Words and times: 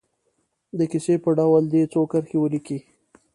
د 0.77 0.79
کیسې 0.91 1.15
په 1.23 1.29
ډول 1.37 1.63
دې 1.73 1.81
څو 1.91 2.01
کرښې 2.11 2.37
ولیکي. 2.39 2.79